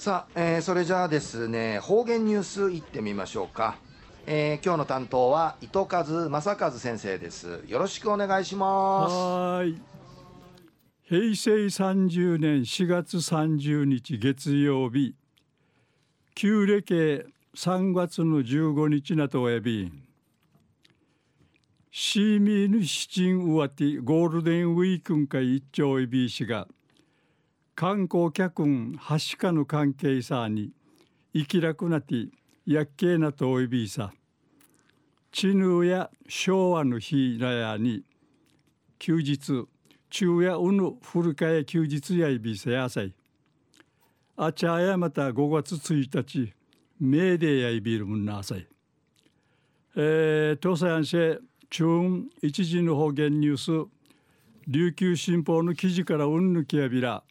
[0.00, 3.76] さあ、えー、それじゃあですね方言ニュースいってみましょうか、
[4.24, 7.62] えー、今日の担当は糸数正和先生です。
[7.66, 9.14] よろしくお願いします。
[9.14, 9.78] はい。
[11.02, 15.14] 平成30年4月30日月曜日。
[16.34, 19.92] 旧暦3月の15日なとえび
[21.90, 26.66] シーミーヌシチンウワティゴールデンウィークンか一丁いびしが
[27.80, 30.70] 観光客んはしかの関係さに
[31.32, 32.26] 生きらくなて
[32.66, 34.12] やっけなとおいびいさ
[35.32, 38.04] ちぬうや昭和の日なやに
[38.98, 39.66] 休日
[40.10, 43.14] 昼夜うぬ古かや休日やいびさやさい。
[44.36, 46.52] あちゃやまた5月1日
[47.00, 48.68] メーデーやいびるもんなさい。
[49.96, 51.40] えー、東西安市
[51.70, 53.90] 中一時の方言ニュース
[54.68, 57.24] 琉球新報の記事からうんぬきやびら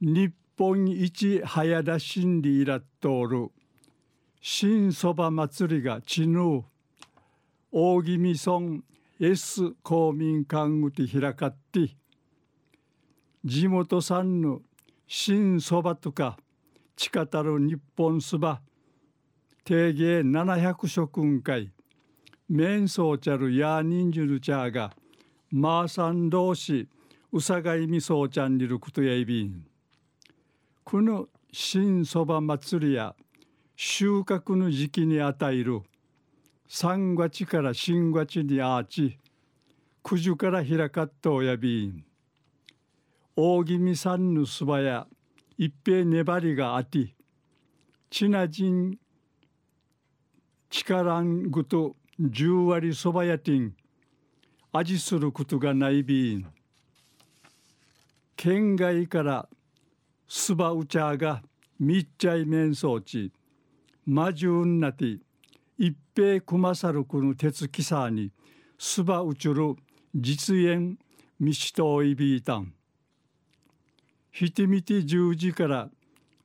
[0.00, 3.50] 日本一早田真理いらっとおる。
[4.40, 6.64] 新そば祭りがちぬ
[7.72, 8.80] 大宜味村
[9.18, 11.96] S 公民館うて開かって。
[13.44, 14.60] 地元産の
[15.08, 16.38] 新そばとか
[16.94, 18.60] 地下たる日本そば。
[19.64, 21.72] 定芸700食ん会
[22.48, 24.92] 面相ちゃるやにんじゅるちゃが
[25.50, 26.88] まーさん同士
[27.32, 29.66] うさがいみそうちゃんにることやいびん。
[30.90, 33.14] この新そば祭りや
[33.76, 35.82] 収穫の時期に与える
[36.66, 39.18] 三月から新月にあち
[40.02, 42.04] 九時から開かっとおやびん。
[43.36, 45.06] 大宜味さんのそばや
[45.58, 47.14] 一平粘りがあって
[48.08, 48.96] ちなじん
[50.70, 53.74] 力んぐと十割そばやてん
[54.72, 56.46] 味することがないびん。
[58.36, 59.48] 県外から
[60.28, 61.42] スバウチャーが
[61.80, 63.32] みっちゃい面相地
[64.04, 65.18] マジュンナティ
[65.78, 68.30] 一平クマサルクの鉄キサーに
[68.78, 69.76] スバウチュル
[70.14, 70.98] 実演
[71.40, 72.74] ミシトイビータン
[74.30, 75.88] ヒテミティ十字から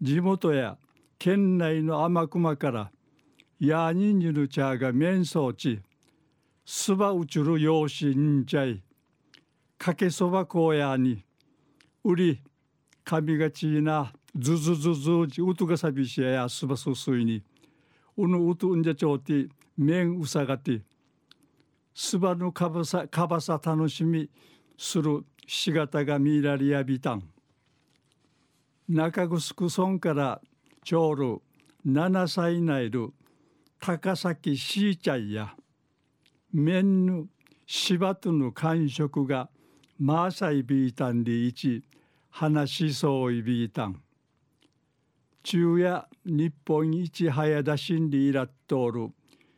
[0.00, 0.78] 地元や
[1.18, 2.90] 県内の天熊から
[3.58, 5.80] ヤーニンジルチャーが面相地
[6.64, 8.80] スバウチュル養子んちゃい。
[9.76, 11.24] かけそば荒野に
[12.04, 12.42] 売り
[13.04, 17.42] 髪がちいなずずずずじうとがさびしややすばすすいに。
[18.16, 20.82] うぬうとうんじゃちょうて面うさがて
[21.94, 24.28] すばぬかばさかばさ楽しみ
[24.78, 27.22] するしがたがみらりやびたん。
[28.88, 30.40] 中城村から
[30.84, 31.38] ちょうる
[31.86, 33.12] 7歳内る
[33.80, 35.54] 高崎しーちゃいや
[36.52, 37.26] 面ぬ
[37.66, 39.48] しばとの感触が
[39.98, 41.82] マーサイビータンでいち
[42.34, 44.00] 話しそういびいたん。
[45.44, 49.10] 昼夜日本一早出しんりいらっとおる。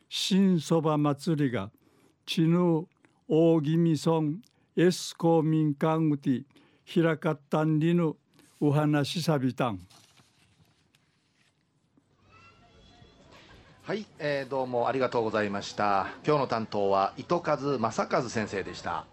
[0.09, 1.71] 新そば祭りが
[2.25, 2.85] ちぬ
[3.29, 4.39] 大宜味村
[4.75, 6.43] エス公民館うて
[6.93, 8.13] 開かったんりぬ
[8.59, 9.79] お話さびたん。
[13.83, 16.07] はい、えー、どうもありがとうございました。
[16.25, 19.05] 今日の担当は糸数正和先生でした。